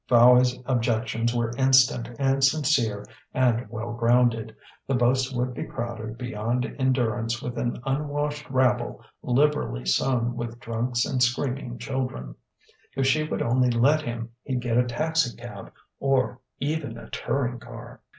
[0.09, 3.05] Fowey's objections were instant and sincere
[3.35, 4.55] and well grounded:
[4.87, 11.05] the boats would be crowded beyond endurance with an unwashed rabble liberally sown with drunks
[11.05, 12.33] and screaming children.
[12.97, 18.01] If she would only let him, he'd get a taxicab or even a touring car.